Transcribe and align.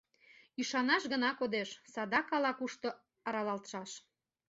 Ӱшанаш 0.61 1.03
гына 1.13 1.29
кодеш, 1.39 1.69
садак 1.93 2.27
ала-кушто 2.35 2.89
аралалтшаш. 3.27 3.91